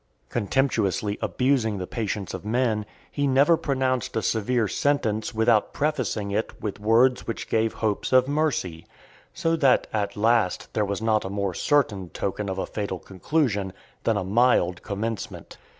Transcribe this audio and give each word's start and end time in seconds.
Contemptuously 0.29 1.19
abusing 1.21 1.77
the 1.77 1.85
patience 1.85 2.33
of 2.33 2.43
men, 2.43 2.87
he 3.11 3.27
never 3.27 3.55
pronounced 3.55 4.15
a 4.17 4.23
severe 4.23 4.67
sentence 4.67 5.31
without 5.31 5.73
prefacing 5.73 6.31
it 6.31 6.53
(489) 6.53 6.57
with 6.63 6.79
words 6.79 7.27
which 7.27 7.47
gave 7.47 7.73
hopes 7.75 8.11
of 8.11 8.27
mercy; 8.27 8.87
so 9.31 9.55
that, 9.55 9.85
at 9.93 10.17
last, 10.17 10.73
there 10.73 10.85
was 10.85 11.03
not 11.03 11.23
a 11.23 11.29
more 11.29 11.53
certain 11.53 12.09
token 12.09 12.49
of 12.49 12.57
a 12.57 12.65
fatal 12.65 12.97
conclusion, 12.97 13.73
than 14.03 14.17
a 14.17 14.23
mild 14.23 14.81
commencement. 14.81 15.59